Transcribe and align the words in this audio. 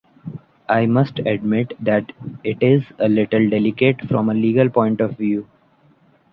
I 0.67 0.87
must 0.87 1.19
admit 1.19 1.73
that 1.79 2.11
it 2.43 2.57
is 2.59 2.81
a 2.97 3.07
little 3.07 3.47
delicate 3.47 4.01
from 4.07 4.31
a 4.31 4.33
legal 4.33 4.67
point 4.67 4.99
of 4.99 5.15
view. 5.15 5.45